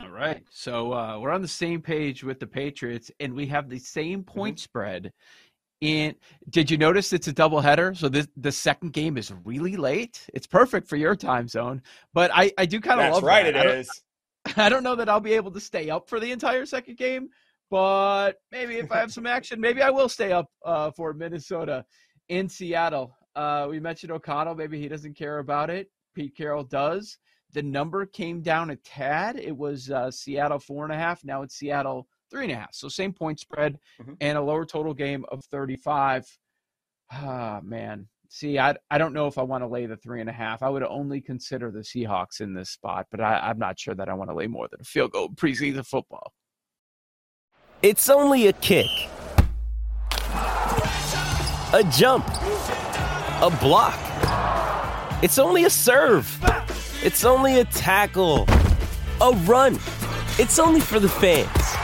All 0.00 0.10
right. 0.10 0.42
So 0.50 0.92
uh, 0.92 1.18
we're 1.20 1.30
on 1.30 1.42
the 1.42 1.48
same 1.48 1.80
page 1.80 2.24
with 2.24 2.40
the 2.40 2.46
Patriots, 2.46 3.10
and 3.20 3.32
we 3.32 3.46
have 3.46 3.68
the 3.68 3.78
same 3.78 4.20
mm-hmm. 4.20 4.38
point 4.38 4.56
mm-hmm. 4.56 4.64
spread. 4.64 5.12
And 5.84 6.14
did 6.48 6.70
you 6.70 6.78
notice 6.78 7.12
it's 7.12 7.28
a 7.28 7.32
doubleheader? 7.34 7.96
So 7.96 8.08
this 8.08 8.28
the 8.36 8.52
second 8.52 8.92
game 8.92 9.18
is 9.18 9.32
really 9.44 9.76
late. 9.76 10.26
It's 10.32 10.46
perfect 10.46 10.88
for 10.88 10.96
your 10.96 11.14
time 11.16 11.46
zone, 11.48 11.82
but 12.14 12.30
I 12.32 12.52
I 12.56 12.66
do 12.66 12.80
kind 12.80 13.00
of 13.00 13.12
love. 13.12 13.22
That's 13.22 13.24
right. 13.24 13.52
That. 13.52 13.66
It 13.66 13.70
I 13.70 13.74
is. 13.80 14.02
I 14.56 14.68
don't 14.70 14.82
know 14.82 14.94
that 14.96 15.08
I'll 15.08 15.20
be 15.20 15.34
able 15.34 15.50
to 15.52 15.60
stay 15.60 15.90
up 15.90 16.08
for 16.08 16.20
the 16.20 16.32
entire 16.32 16.64
second 16.66 16.96
game, 16.96 17.28
but 17.70 18.34
maybe 18.52 18.76
if 18.76 18.90
I 18.92 18.98
have 18.98 19.12
some 19.12 19.26
action, 19.26 19.60
maybe 19.60 19.82
I 19.82 19.90
will 19.90 20.08
stay 20.08 20.32
up 20.32 20.48
uh, 20.64 20.90
for 20.92 21.12
Minnesota 21.12 21.84
in 22.28 22.48
Seattle. 22.48 23.14
Uh, 23.36 23.66
we 23.68 23.80
mentioned 23.80 24.12
O'Connell. 24.12 24.54
Maybe 24.54 24.80
he 24.80 24.88
doesn't 24.88 25.14
care 25.16 25.38
about 25.38 25.70
it. 25.70 25.90
Pete 26.14 26.36
Carroll 26.36 26.64
does. 26.64 27.18
the 27.52 27.62
number 27.62 28.06
came 28.06 28.40
down 28.42 28.70
a 28.70 28.76
tad. 28.76 29.38
It 29.38 29.56
was 29.56 29.90
uh, 29.90 30.10
Seattle 30.10 30.58
four 30.58 30.84
and 30.84 30.92
a 30.92 30.96
half. 30.96 31.24
Now 31.24 31.42
it's 31.42 31.56
Seattle 31.56 32.06
three 32.34 32.44
and 32.44 32.52
a 32.52 32.56
half. 32.56 32.74
So 32.74 32.88
same 32.88 33.12
point 33.12 33.38
spread 33.38 33.78
mm-hmm. 34.02 34.14
and 34.20 34.36
a 34.36 34.42
lower 34.42 34.66
total 34.66 34.92
game 34.92 35.24
of 35.30 35.44
35. 35.44 36.26
Ah, 37.12 37.60
man. 37.62 38.08
See, 38.28 38.58
I, 38.58 38.74
I 38.90 38.98
don't 38.98 39.12
know 39.12 39.28
if 39.28 39.38
I 39.38 39.42
want 39.42 39.62
to 39.62 39.68
lay 39.68 39.86
the 39.86 39.96
three 39.96 40.20
and 40.20 40.28
a 40.28 40.32
half. 40.32 40.62
I 40.62 40.68
would 40.68 40.82
only 40.82 41.20
consider 41.20 41.70
the 41.70 41.80
Seahawks 41.80 42.40
in 42.40 42.52
this 42.52 42.70
spot, 42.70 43.06
but 43.12 43.20
I, 43.20 43.38
I'm 43.38 43.58
not 43.58 43.78
sure 43.78 43.94
that 43.94 44.08
I 44.08 44.14
want 44.14 44.30
to 44.30 44.34
lay 44.34 44.48
more 44.48 44.66
than 44.68 44.80
a 44.80 44.84
field 44.84 45.12
goal 45.12 45.28
preseason 45.28 45.86
football. 45.86 46.32
It's 47.82 48.08
only 48.08 48.48
a 48.48 48.52
kick, 48.54 48.90
a 50.26 51.84
jump, 51.92 52.26
a 52.26 53.56
block. 53.60 54.00
It's 55.22 55.38
only 55.38 55.64
a 55.64 55.70
serve. 55.70 56.26
It's 57.04 57.24
only 57.24 57.60
a 57.60 57.64
tackle, 57.66 58.46
a 59.20 59.32
run. 59.44 59.74
It's 60.38 60.58
only 60.58 60.80
for 60.80 60.98
the 60.98 61.08
fans. 61.08 61.83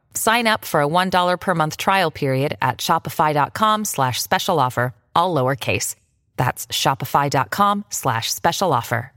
Sign 0.13 0.47
up 0.47 0.65
for 0.65 0.81
a 0.81 0.87
$1 0.87 1.39
per 1.39 1.55
month 1.55 1.77
trial 1.77 2.11
period 2.11 2.57
at 2.61 2.77
shopify.com 2.77 3.85
slash 3.85 4.21
special 4.21 4.59
offer, 4.59 4.93
all 5.15 5.35
lowercase. 5.35 5.95
That's 6.37 6.67
shopify.com 6.67 7.85
slash 7.89 8.31
special 8.31 8.73
offer. 8.73 9.11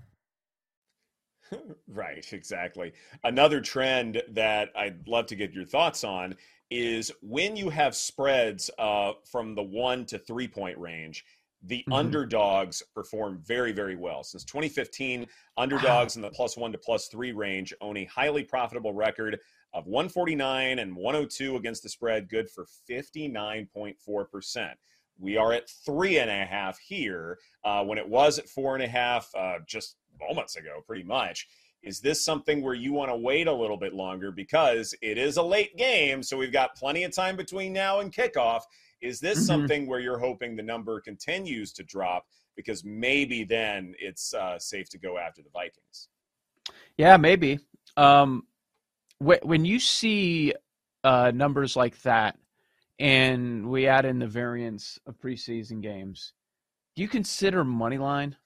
right, 1.89 2.33
exactly. 2.33 2.93
Another 3.23 3.61
trend 3.61 4.23
that 4.31 4.71
I'd 4.77 5.07
love 5.09 5.27
to 5.27 5.37
get 5.37 5.53
your 5.53 5.65
thoughts 5.65 6.05
on 6.05 6.35
is 6.71 7.13
when 7.23 7.57
you 7.57 7.71
have 7.71 7.95
spreads 7.95 8.71
uh, 8.79 9.13
from 9.31 9.55
the 9.55 9.63
one 9.63 10.05
to 10.07 10.19
three 10.19 10.49
point 10.49 10.79
range, 10.79 11.25
the 11.63 11.79
mm-hmm. 11.79 11.93
underdogs 11.93 12.83
perform 12.95 13.41
very, 13.45 13.73
very 13.73 13.97
well. 13.97 14.23
Since 14.23 14.45
2015, 14.45 15.27
underdogs 15.57 16.17
wow. 16.17 16.19
in 16.19 16.23
the 16.23 16.31
plus 16.31 16.57
one 16.57 16.73
to 16.73 16.79
plus 16.79 17.09
three 17.09 17.33
range 17.33 17.73
own 17.81 17.97
a 17.97 18.05
highly 18.07 18.45
profitable 18.45 18.93
record 18.93 19.39
of 19.75 19.87
149 19.87 20.78
and 20.78 20.97
102 20.97 21.57
against 21.57 21.83
the 21.83 21.88
spread, 21.88 22.28
good 22.28 22.49
for 22.49 22.66
59.4%. 22.88 24.71
We 25.19 25.37
are 25.37 25.52
at 25.52 25.69
three 25.69 26.19
and 26.19 26.31
a 26.31 26.45
half 26.45 26.78
here 26.78 27.38
uh, 27.64 27.85
when 27.85 27.99
it 27.99 28.09
was 28.09 28.38
at 28.38 28.49
four 28.49 28.75
and 28.75 28.85
a 28.85 28.88
half 28.88 29.28
uh, 29.37 29.59
just 29.66 29.97
moments 30.21 30.57
ago, 30.57 30.83
pretty 30.87 31.02
much. 31.02 31.49
Is 31.83 32.00
this 32.00 32.25
something 32.25 32.62
where 32.62 32.75
you 32.75 32.93
want 32.93 33.11
to 33.11 33.16
wait 33.16 33.47
a 33.47 33.52
little 33.52 33.76
bit 33.76 33.93
longer 33.93 34.31
because 34.31 34.95
it 35.02 35.19
is 35.19 35.37
a 35.37 35.43
late 35.43 35.76
game? 35.76 36.23
So 36.23 36.37
we've 36.37 36.52
got 36.52 36.76
plenty 36.76 37.04
of 37.04 37.12
time 37.12 37.37
between 37.37 37.73
now 37.73 38.00
and 38.00 38.12
kickoff. 38.12 38.62
Is 39.02 39.21
this 39.21 39.38
mm-hmm. 39.38 39.47
something 39.47 39.87
where 39.87 40.00
you're 40.00 40.19
hoping 40.19 40.57
the 40.57 40.62
number 40.62 41.00
continues 41.00 41.73
to 41.75 41.83
drop 41.83 42.26
because 42.57 42.85
maybe 42.85 43.45
then 43.45 43.95
it's 43.99 44.33
uh, 44.33 44.59
safe 44.59 44.88
to 44.90 44.99
go 44.99 45.19
after 45.19 45.43
the 45.43 45.50
Vikings? 45.50 46.09
Yeah, 46.97 47.16
maybe. 47.16 47.59
Um, 47.97 48.45
when 49.25 49.64
you 49.64 49.78
see 49.78 50.54
uh, 51.02 51.33
numbers 51.35 51.76
like 51.76 52.00
that, 52.02 52.37
and 52.99 53.69
we 53.69 53.87
add 53.87 54.04
in 54.04 54.19
the 54.19 54.26
variance 54.26 54.99
of 55.07 55.19
preseason 55.19 55.81
games, 55.81 56.33
do 56.95 57.02
you 57.02 57.09
consider 57.09 57.64
money 57.64 57.99
line 57.99 58.37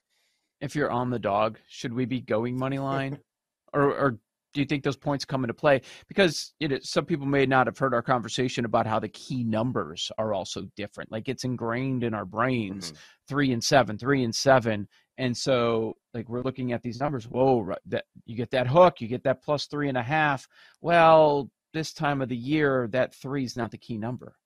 if 0.61 0.75
you're 0.75 0.91
on 0.91 1.11
the 1.11 1.19
dog? 1.19 1.59
Should 1.69 1.93
we 1.93 2.07
be 2.07 2.21
going 2.21 2.57
money 2.57 2.79
line, 2.79 3.19
or, 3.73 3.83
or 3.83 4.19
do 4.55 4.61
you 4.61 4.67
think 4.67 4.83
those 4.83 4.97
points 4.97 5.25
come 5.25 5.45
into 5.45 5.55
play? 5.55 5.83
Because 6.09 6.55
you 6.61 6.69
know, 6.69 6.79
some 6.83 7.05
people 7.05 7.27
may 7.27 7.47
not 7.47 7.67
have 7.67 7.79
heard 7.79 7.95
our 7.95 8.03
conversation 8.03 8.65
about 8.65 8.87
how 8.87 8.99
the 8.99 9.09
key 9.09 9.45
numbers 9.45 10.11
are 10.19 10.33
also 10.33 10.63
different. 10.77 11.13
Like 11.13 11.29
it's 11.29 11.45
ingrained 11.45 12.05
in 12.05 12.15
our 12.15 12.25
brains, 12.25 12.93
mm-hmm. 12.93 12.99
three 13.29 13.53
and 13.53 13.63
seven, 13.63 13.99
three 13.99 14.25
and 14.25 14.35
seven, 14.35 14.89
and 15.19 15.37
so, 15.37 15.97
like, 16.15 16.29
we're 16.29 16.43
looking 16.43 16.73
at 16.73 16.83
these 16.83 17.01
numbers. 17.01 17.25
Whoa, 17.25 17.75
that 17.87 18.05
you 18.25 18.37
get 18.37 18.53
that 18.53 18.69
hook, 18.69 19.01
you 19.01 19.09
get 19.09 19.25
that 19.25 19.43
plus 19.43 19.67
three 19.67 19.89
and 19.89 19.99
a 19.99 20.03
half. 20.03 20.47
Well, 20.81 21.51
this 21.75 21.93
time 21.93 22.23
of 22.23 22.29
the 22.29 22.37
year, 22.37 22.89
that 22.93 23.15
three 23.15 23.45
is 23.45 23.57
not 23.57 23.73
the 23.73 23.79
key 23.79 23.99
number. 23.99 24.37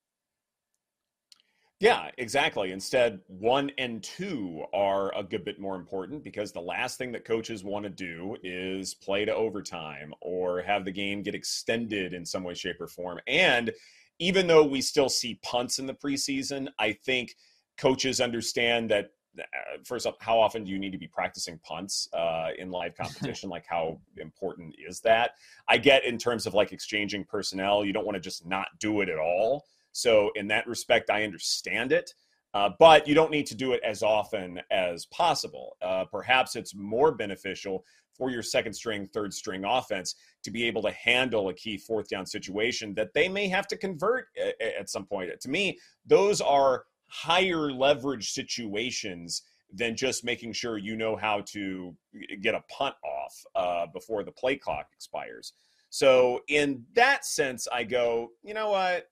Yeah, 1.83 2.13
exactly. 2.17 2.71
Instead, 2.71 3.19
one 3.27 3.73
and 3.77 4.05
two 4.05 4.65
are 4.73 5.13
a 5.19 5.25
good 5.25 5.45
bit 5.45 5.59
more 5.59 5.75
important 5.75 6.23
because 6.23 6.53
the 6.53 6.61
last 6.61 6.97
thing 6.97 7.11
that 7.11 7.25
coaches 7.25 7.65
want 7.65 7.83
to 7.83 7.91
do 7.91 8.37
is 8.45 8.95
play 8.95 9.25
to 9.25 9.35
overtime 9.35 10.15
or 10.21 10.63
have 10.63 10.85
the 10.85 10.93
game 10.93 11.25
get 11.25 11.35
extended 11.35 12.15
in 12.15 12.25
some 12.25 12.45
way, 12.45 12.55
shape, 12.55 12.81
or 12.81 12.87
form. 12.87 13.19
And 13.27 13.73
even 14.21 14.47
though 14.47 14.65
we 14.65 14.81
still 14.81 15.09
see 15.09 15.41
punts 15.43 15.81
in 15.81 15.89
the 15.89 15.93
preseason, 15.93 16.69
I 16.79 16.93
think 16.93 17.35
coaches 17.77 18.21
understand 18.21 18.89
that 18.93 19.11
uh, 19.37 19.43
first 19.85 20.07
off, 20.07 20.15
how 20.21 20.39
often 20.39 20.63
do 20.63 20.71
you 20.71 20.79
need 20.79 20.93
to 20.93 20.99
be 20.99 21.09
practicing 21.09 21.59
punts 21.65 22.09
uh, 22.13 22.51
in 22.57 22.71
live 22.71 22.95
competition? 23.01 23.51
like, 23.51 23.67
how 23.67 23.99
important 24.19 24.73
is 24.89 25.01
that? 25.01 25.33
I 25.67 25.79
get 25.79 26.05
in 26.05 26.17
terms 26.17 26.47
of 26.47 26.55
like 26.55 26.71
exchanging 26.71 27.25
personnel, 27.25 27.85
you 27.85 27.93
don't 27.93 28.07
want 28.07 28.15
to 28.15 28.21
just 28.21 28.47
not 28.47 28.69
do 28.79 29.01
it 29.01 29.09
at 29.09 29.19
all. 29.19 29.65
So, 29.93 30.31
in 30.35 30.49
that 30.49 30.67
respect, 30.67 31.11
I 31.11 31.25
understand 31.25 31.93
it. 31.93 32.13
Uh, 32.55 32.69
but 32.79 33.09
you 33.09 33.15
don't 33.15 33.31
need 33.31 33.47
to 33.47 33.55
do 33.55 33.73
it 33.73 33.81
as 33.83 34.03
often 34.03 34.61
as 34.71 35.07
possible. 35.07 35.77
Uh, 35.81 36.05
perhaps 36.05 36.55
it's 36.55 36.75
more 36.75 37.11
beneficial 37.13 37.83
for 38.15 38.31
your 38.31 38.43
second 38.43 38.75
string, 38.75 39.09
third 39.15 39.33
string 39.33 39.65
offense 39.65 40.15
to 40.45 40.51
be 40.51 40.65
able 40.65 40.83
to 40.83 40.91
handle 40.93 41.49
a 41.49 41.55
key 41.55 41.79
fourth 41.79 42.09
down 42.09 42.27
situation 42.27 42.93
that 42.95 43.15
they 43.15 43.29
may 43.29 43.49
have 43.49 43.67
to 43.67 43.77
convert 43.77 44.27
at, 44.39 44.61
at 44.61 44.91
some 44.91 45.07
point. 45.07 45.31
To 45.41 45.49
me, 45.49 45.79
those 46.05 46.41
are 46.43 46.85
higher 47.09 47.73
leverage 47.73 48.33
situations 48.33 49.43
than 49.73 49.97
just 49.97 50.25
making 50.25 50.53
sure 50.53 50.77
you 50.77 50.97
know 50.97 51.17
how 51.17 51.41
to 51.47 51.97
get 52.43 52.55
a 52.55 52.63
punt 52.69 52.95
off 53.03 53.45
uh, 53.55 53.87
before 53.93 54.23
the 54.23 54.33
play 54.33 54.57
clock 54.57 54.89
expires. 54.93 55.55
So, 55.89 56.41
in 56.49 56.85
that 56.95 57.25
sense, 57.25 57.69
I 57.71 57.85
go, 57.85 58.31
you 58.43 58.55
know 58.55 58.71
what? 58.71 59.09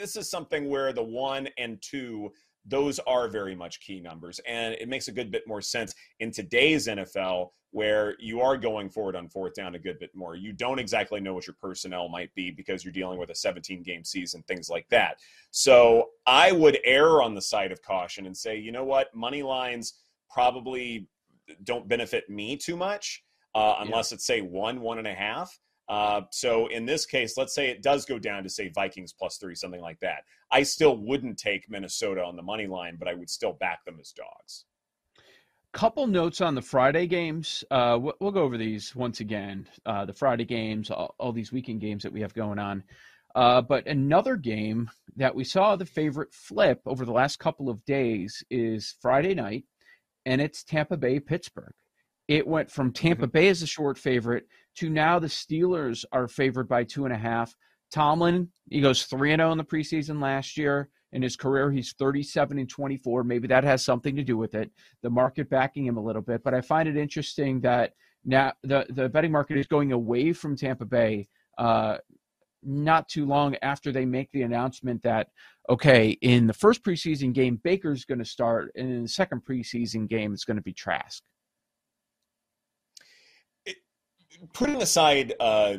This 0.00 0.16
is 0.16 0.30
something 0.30 0.70
where 0.70 0.94
the 0.94 1.02
one 1.02 1.46
and 1.58 1.80
two, 1.82 2.32
those 2.64 2.98
are 3.00 3.28
very 3.28 3.54
much 3.54 3.80
key 3.80 4.00
numbers. 4.00 4.40
And 4.48 4.72
it 4.74 4.88
makes 4.88 5.08
a 5.08 5.12
good 5.12 5.30
bit 5.30 5.46
more 5.46 5.60
sense 5.60 5.94
in 6.20 6.30
today's 6.30 6.86
NFL 6.86 7.50
where 7.72 8.16
you 8.18 8.40
are 8.40 8.56
going 8.56 8.88
forward 8.88 9.14
on 9.14 9.28
fourth 9.28 9.52
down 9.52 9.74
a 9.74 9.78
good 9.78 9.98
bit 9.98 10.10
more. 10.14 10.36
You 10.36 10.54
don't 10.54 10.78
exactly 10.78 11.20
know 11.20 11.34
what 11.34 11.46
your 11.46 11.56
personnel 11.60 12.08
might 12.08 12.34
be 12.34 12.50
because 12.50 12.82
you're 12.82 12.94
dealing 12.94 13.18
with 13.18 13.28
a 13.28 13.34
17 13.34 13.82
game 13.82 14.02
season, 14.02 14.42
things 14.48 14.70
like 14.70 14.88
that. 14.88 15.18
So 15.50 16.08
I 16.26 16.50
would 16.50 16.78
err 16.82 17.20
on 17.20 17.34
the 17.34 17.42
side 17.42 17.70
of 17.70 17.82
caution 17.82 18.24
and 18.24 18.34
say, 18.34 18.56
you 18.56 18.72
know 18.72 18.84
what, 18.84 19.14
money 19.14 19.42
lines 19.42 20.00
probably 20.30 21.08
don't 21.64 21.86
benefit 21.86 22.30
me 22.30 22.56
too 22.56 22.76
much 22.76 23.22
uh, 23.54 23.76
unless 23.80 24.10
yeah. 24.10 24.14
it's 24.16 24.26
say 24.26 24.40
one, 24.40 24.80
one 24.80 24.96
and 24.96 25.06
a 25.06 25.14
half. 25.14 25.58
Uh, 25.90 26.22
so 26.30 26.68
in 26.68 26.86
this 26.86 27.04
case, 27.04 27.36
let's 27.36 27.52
say 27.52 27.68
it 27.68 27.82
does 27.82 28.04
go 28.04 28.16
down 28.16 28.44
to 28.44 28.48
say 28.48 28.68
Vikings 28.68 29.12
plus 29.12 29.38
three, 29.38 29.56
something 29.56 29.80
like 29.80 29.98
that. 29.98 30.22
I 30.52 30.62
still 30.62 30.96
wouldn't 30.96 31.36
take 31.36 31.68
Minnesota 31.68 32.22
on 32.22 32.36
the 32.36 32.42
money 32.42 32.68
line, 32.68 32.94
but 32.96 33.08
I 33.08 33.14
would 33.14 33.28
still 33.28 33.54
back 33.54 33.84
them 33.84 33.98
as 34.00 34.12
dogs. 34.12 34.66
Couple 35.72 36.06
notes 36.06 36.40
on 36.40 36.54
the 36.54 36.62
Friday 36.62 37.08
games. 37.08 37.64
Uh, 37.72 37.98
we'll 38.20 38.30
go 38.30 38.42
over 38.42 38.56
these 38.56 38.94
once 38.94 39.18
again. 39.18 39.68
Uh, 39.84 40.04
the 40.04 40.12
Friday 40.12 40.44
games, 40.44 40.92
all, 40.92 41.16
all, 41.18 41.32
these 41.32 41.52
weekend 41.52 41.80
games 41.80 42.04
that 42.04 42.12
we 42.12 42.20
have 42.20 42.34
going 42.34 42.60
on. 42.60 42.84
Uh, 43.34 43.60
but 43.60 43.86
another 43.88 44.36
game 44.36 44.88
that 45.16 45.34
we 45.34 45.42
saw 45.42 45.74
the 45.74 45.86
favorite 45.86 46.32
flip 46.32 46.80
over 46.86 47.04
the 47.04 47.12
last 47.12 47.40
couple 47.40 47.68
of 47.68 47.84
days 47.84 48.44
is 48.48 48.94
Friday 49.00 49.34
night, 49.34 49.64
and 50.24 50.40
it's 50.40 50.62
Tampa 50.62 50.96
Bay 50.96 51.18
Pittsburgh. 51.18 51.74
It 52.30 52.46
went 52.46 52.70
from 52.70 52.92
Tampa 52.92 53.26
Bay 53.26 53.48
as 53.48 53.60
a 53.60 53.66
short 53.66 53.98
favorite 53.98 54.46
to 54.76 54.88
now 54.88 55.18
the 55.18 55.26
Steelers 55.26 56.04
are 56.12 56.28
favored 56.28 56.68
by 56.68 56.84
two 56.84 57.04
and 57.04 57.12
a 57.12 57.18
half. 57.18 57.54
Tomlin, 57.92 58.48
he 58.70 58.80
goes 58.80 59.02
3 59.04 59.34
0 59.34 59.52
in 59.52 59.58
the 59.58 59.64
preseason 59.64 60.22
last 60.22 60.56
year. 60.56 60.88
In 61.12 61.22
his 61.22 61.36
career, 61.36 61.72
he's 61.72 61.92
37 61.98 62.56
and 62.58 62.70
24. 62.70 63.24
Maybe 63.24 63.48
that 63.48 63.64
has 63.64 63.84
something 63.84 64.14
to 64.14 64.22
do 64.22 64.36
with 64.36 64.54
it. 64.54 64.70
The 65.02 65.10
market 65.10 65.50
backing 65.50 65.86
him 65.86 65.96
a 65.96 66.02
little 66.02 66.22
bit. 66.22 66.44
But 66.44 66.54
I 66.54 66.60
find 66.60 66.88
it 66.88 66.96
interesting 66.96 67.60
that 67.62 67.94
now 68.24 68.52
the, 68.62 68.86
the 68.90 69.08
betting 69.08 69.32
market 69.32 69.58
is 69.58 69.66
going 69.66 69.90
away 69.90 70.32
from 70.32 70.54
Tampa 70.54 70.84
Bay 70.84 71.28
uh, 71.58 71.98
not 72.62 73.08
too 73.08 73.26
long 73.26 73.56
after 73.62 73.92
they 73.92 74.04
make 74.04 74.30
the 74.32 74.42
announcement 74.42 75.02
that, 75.02 75.28
okay, 75.68 76.10
in 76.20 76.46
the 76.46 76.52
first 76.52 76.84
preseason 76.84 77.32
game, 77.32 77.60
Baker's 77.62 78.04
going 78.04 78.18
to 78.18 78.24
start, 78.24 78.70
and 78.76 78.90
in 78.90 79.02
the 79.02 79.08
second 79.08 79.42
preseason 79.44 80.08
game, 80.08 80.32
it's 80.32 80.44
going 80.44 80.56
to 80.58 80.62
be 80.62 80.72
Trask. 80.72 81.22
It, 83.64 83.76
putting 84.52 84.82
aside 84.82 85.34
uh, 85.40 85.76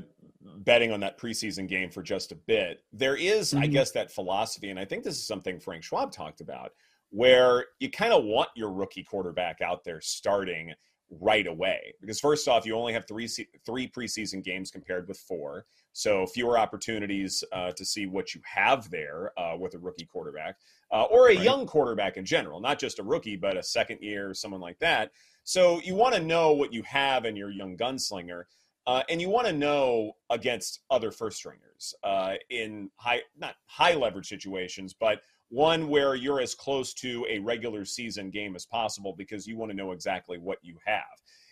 betting 0.57 0.91
on 0.91 0.99
that 0.99 1.19
preseason 1.19 1.67
game 1.67 1.89
for 1.89 2.01
just 2.01 2.31
a 2.31 2.35
bit, 2.35 2.83
there 2.93 3.15
is, 3.15 3.53
mm-hmm. 3.53 3.63
I 3.63 3.67
guess, 3.67 3.91
that 3.91 4.11
philosophy, 4.11 4.69
and 4.69 4.79
I 4.79 4.85
think 4.85 5.03
this 5.03 5.15
is 5.15 5.25
something 5.25 5.59
Frank 5.59 5.83
Schwab 5.83 6.11
talked 6.11 6.41
about, 6.41 6.71
where 7.09 7.65
you 7.79 7.89
kind 7.89 8.13
of 8.13 8.23
want 8.23 8.49
your 8.55 8.71
rookie 8.71 9.03
quarterback 9.03 9.61
out 9.61 9.83
there 9.83 10.01
starting 10.01 10.73
right 11.19 11.47
away. 11.47 11.93
Because 11.99 12.19
first 12.19 12.47
off 12.47 12.65
you 12.65 12.75
only 12.75 12.93
have 12.93 13.07
three 13.07 13.27
three 13.65 13.87
preseason 13.87 14.43
games 14.43 14.71
compared 14.71 15.07
with 15.07 15.17
four. 15.17 15.65
So 15.93 16.25
fewer 16.25 16.57
opportunities 16.57 17.43
uh, 17.51 17.71
to 17.71 17.83
see 17.83 18.05
what 18.05 18.33
you 18.33 18.41
have 18.45 18.89
there 18.89 19.31
uh, 19.37 19.57
with 19.57 19.73
a 19.73 19.77
rookie 19.79 20.05
quarterback 20.05 20.57
uh, 20.91 21.03
or 21.03 21.29
a 21.29 21.35
right. 21.35 21.43
young 21.43 21.65
quarterback 21.65 22.15
in 22.15 22.25
general 22.25 22.61
not 22.61 22.79
just 22.79 22.99
a 22.99 23.03
rookie 23.03 23.35
but 23.35 23.57
a 23.57 23.63
second 23.63 23.99
year 24.01 24.33
someone 24.33 24.61
like 24.61 24.79
that. 24.79 25.11
So 25.43 25.81
you 25.81 25.95
want 25.95 26.15
to 26.15 26.21
know 26.21 26.53
what 26.53 26.71
you 26.71 26.83
have 26.83 27.25
in 27.25 27.35
your 27.35 27.49
young 27.49 27.75
gunslinger 27.75 28.43
uh, 28.87 29.03
and 29.09 29.21
you 29.21 29.29
want 29.29 29.47
to 29.47 29.53
know 29.53 30.13
against 30.29 30.81
other 30.89 31.11
first 31.11 31.37
stringers 31.37 31.93
uh, 32.03 32.35
in 32.49 32.89
high, 32.95 33.21
not 33.37 33.55
high 33.65 33.93
leverage 33.93 34.27
situations, 34.27 34.93
but 34.93 35.21
one 35.51 35.89
where 35.89 36.15
you're 36.15 36.39
as 36.39 36.55
close 36.55 36.93
to 36.93 37.25
a 37.29 37.37
regular 37.39 37.83
season 37.83 38.29
game 38.29 38.55
as 38.55 38.65
possible 38.65 39.13
because 39.17 39.45
you 39.45 39.57
want 39.57 39.69
to 39.69 39.77
know 39.77 39.91
exactly 39.91 40.37
what 40.37 40.57
you 40.63 40.77
have. 40.85 41.03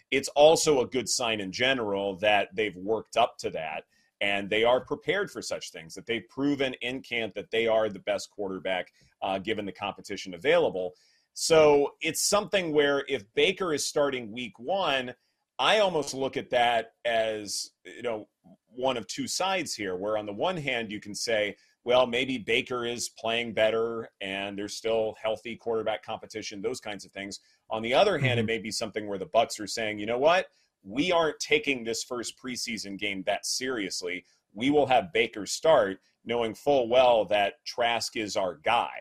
It's 0.10 0.30
also 0.30 0.82
a 0.82 0.88
good 0.88 1.08
sign 1.08 1.42
in 1.42 1.52
general 1.52 2.16
that 2.18 2.50
they've 2.56 2.76
worked 2.78 3.18
up 3.18 3.38
to 3.40 3.50
that 3.52 3.84
and 4.22 4.50
they 4.50 4.64
are 4.64 4.82
prepared 4.82 5.30
for 5.30 5.42
such 5.42 5.72
things, 5.72 5.94
that 5.96 6.06
they've 6.06 6.28
proven 6.30 6.74
in 6.82 7.02
camp 7.02 7.34
that 7.36 7.52
they 7.52 7.68
are 7.68 7.90
the 7.90 8.00
best 8.00 8.32
quarterback 8.32 8.92
uh, 9.22 9.38
given 9.38 9.66
the 9.66 9.72
competition 9.72 10.34
available. 10.34 10.94
So 11.34 11.94
it's 12.02 12.22
something 12.22 12.74
where 12.74 13.06
if 13.08 13.24
Baker 13.34 13.74
is 13.74 13.86
starting 13.86 14.32
week 14.32 14.60
one, 14.60 15.14
I 15.58 15.80
almost 15.80 16.14
look 16.14 16.38
at 16.38 16.50
that 16.52 16.94
as, 17.06 17.72
you 17.86 18.02
know, 18.02 18.28
one 18.68 18.98
of 18.98 19.08
two 19.08 19.28
sides 19.28 19.74
here, 19.76 19.96
where 19.96 20.18
on 20.18 20.26
the 20.26 20.34
one 20.34 20.58
hand, 20.58 20.92
you 20.92 21.02
can 21.02 21.14
say, 21.14 21.58
well, 21.84 22.06
maybe 22.06 22.38
Baker 22.38 22.86
is 22.86 23.10
playing 23.10 23.54
better 23.54 24.10
and 24.22 24.58
there's 24.58 24.76
still 24.76 25.16
healthy 25.22 25.56
quarterback 25.56 26.04
competition, 26.04 26.62
those 26.62 26.80
kinds 26.80 27.06
of 27.06 27.12
things. 27.12 27.40
On 27.70 27.82
the 27.82 27.94
other 27.94 28.18
hand, 28.18 28.40
mm-hmm. 28.40 28.50
it 28.50 28.54
may 28.54 28.58
be 28.58 28.72
something 28.72 29.08
where 29.08 29.18
the 29.18 29.28
Bucs 29.28 29.60
are 29.60 29.68
saying, 29.68 30.00
you 30.00 30.06
know 30.06 30.18
what? 30.18 30.48
We 30.84 31.12
aren't 31.12 31.40
taking 31.40 31.84
this 31.84 32.04
first 32.04 32.36
preseason 32.44 32.98
game 32.98 33.24
that 33.26 33.46
seriously. 33.46 34.26
We 34.54 34.70
will 34.70 34.88
have 34.88 35.14
Baker 35.14 35.46
start 35.46 36.00
knowing 36.26 36.54
full 36.54 36.90
well 36.90 37.26
that 37.26 37.64
Trask 37.66 38.16
is 38.18 38.36
our 38.36 38.56
guy. 38.56 38.92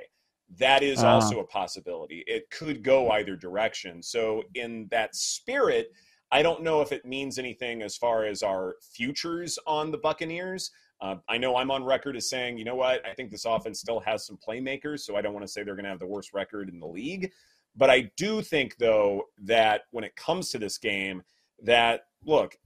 That 0.58 0.82
is 0.82 1.00
uh-huh. 1.00 1.14
also 1.14 1.40
a 1.40 1.47
possibility. 1.47 2.25
It 2.26 2.50
could 2.50 2.82
go 2.82 3.11
either 3.11 3.37
direction. 3.37 4.02
So, 4.02 4.42
in 4.54 4.88
that 4.90 5.14
spirit, 5.14 5.92
I 6.30 6.42
don't 6.42 6.62
know 6.62 6.80
if 6.80 6.92
it 6.92 7.04
means 7.04 7.38
anything 7.38 7.82
as 7.82 7.97
far 7.97 8.25
as 8.25 8.42
our 8.42 8.76
futures 8.80 9.58
on 9.66 9.90
the 9.90 9.99
Buccaneers. 9.99 10.70
Uh, 11.00 11.16
I 11.28 11.38
know 11.38 11.56
I'm 11.56 11.70
on 11.70 11.84
record 11.84 12.16
as 12.16 12.28
saying, 12.28 12.58
you 12.58 12.64
know 12.64 12.74
what, 12.74 13.06
I 13.06 13.14
think 13.14 13.30
this 13.30 13.44
offense 13.44 13.80
still 13.80 14.00
has 14.00 14.26
some 14.26 14.36
playmakers, 14.36 15.00
so 15.00 15.16
I 15.16 15.22
don't 15.22 15.32
want 15.32 15.46
to 15.46 15.52
say 15.52 15.62
they're 15.62 15.76
going 15.76 15.84
to 15.84 15.90
have 15.90 16.00
the 16.00 16.06
worst 16.06 16.32
record 16.32 16.68
in 16.68 16.80
the 16.80 16.86
league. 16.86 17.30
But 17.76 17.90
I 17.90 18.10
do 18.16 18.42
think, 18.42 18.76
though, 18.78 19.24
that 19.42 19.82
when 19.92 20.02
it 20.02 20.16
comes 20.16 20.50
to 20.50 20.58
this 20.58 20.78
game, 20.78 21.22
that 21.62 22.06
look, 22.24 22.56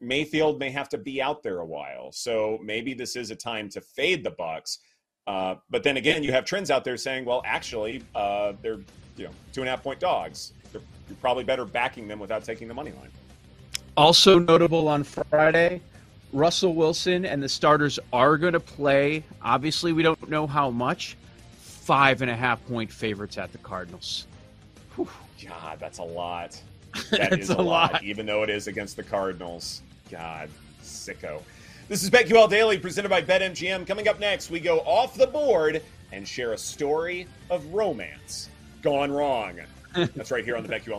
Mayfield 0.00 0.58
may 0.58 0.70
have 0.70 0.88
to 0.90 0.98
be 0.98 1.20
out 1.20 1.42
there 1.42 1.58
a 1.58 1.66
while, 1.66 2.12
so 2.12 2.58
maybe 2.62 2.94
this 2.94 3.16
is 3.16 3.30
a 3.30 3.36
time 3.36 3.68
to 3.70 3.80
fade 3.80 4.24
the 4.24 4.30
Bucs. 4.30 4.78
Uh, 5.26 5.56
but 5.68 5.82
then 5.82 5.96
again, 5.96 6.22
you 6.22 6.32
have 6.32 6.44
trends 6.44 6.70
out 6.70 6.84
there 6.84 6.96
saying, 6.96 7.24
well, 7.24 7.42
actually, 7.44 8.02
uh, 8.14 8.52
they're 8.62 8.80
you 9.16 9.24
know 9.24 9.30
two 9.52 9.60
and 9.60 9.68
a 9.68 9.70
half 9.70 9.82
point 9.82 10.00
dogs 10.00 10.52
you're 11.08 11.16
probably 11.20 11.44
better 11.44 11.64
backing 11.64 12.08
them 12.08 12.18
without 12.18 12.44
taking 12.44 12.68
the 12.68 12.74
money 12.74 12.92
line. 12.92 13.10
Also 13.96 14.38
notable 14.38 14.88
on 14.88 15.04
Friday, 15.04 15.80
Russell 16.32 16.74
Wilson 16.74 17.24
and 17.24 17.42
the 17.42 17.48
starters 17.48 17.98
are 18.12 18.36
going 18.36 18.52
to 18.52 18.60
play. 18.60 19.24
Obviously, 19.42 19.92
we 19.92 20.02
don't 20.02 20.28
know 20.28 20.46
how 20.46 20.70
much. 20.70 21.16
Five 21.60 22.20
and 22.22 22.30
a 22.30 22.34
half 22.34 22.64
point 22.66 22.90
favorites 22.90 23.38
at 23.38 23.52
the 23.52 23.58
Cardinals. 23.58 24.26
Whew. 24.96 25.08
God, 25.46 25.78
that's 25.78 25.98
a 25.98 26.04
lot. 26.04 26.60
That 27.10 27.38
is 27.38 27.50
a, 27.50 27.54
a 27.54 27.56
lot, 27.56 27.92
lot, 27.92 28.04
even 28.04 28.24
though 28.24 28.42
it 28.42 28.48
is 28.48 28.68
against 28.68 28.96
the 28.96 29.02
Cardinals. 29.02 29.82
God, 30.10 30.48
sicko. 30.82 31.42
This 31.88 32.02
is 32.02 32.08
BetQL 32.08 32.48
Daily 32.48 32.78
presented 32.78 33.10
by 33.10 33.20
BetMGM. 33.20 33.86
Coming 33.86 34.08
up 34.08 34.18
next, 34.18 34.50
we 34.50 34.60
go 34.60 34.78
off 34.80 35.14
the 35.14 35.26
board 35.26 35.82
and 36.10 36.26
share 36.26 36.54
a 36.54 36.58
story 36.58 37.28
of 37.50 37.66
romance 37.74 38.48
gone 38.82 39.10
wrong. 39.10 39.60
That's 39.94 40.30
right 40.30 40.44
here 40.44 40.56
on 40.56 40.62
the 40.62 40.68
BetQL 40.68 40.94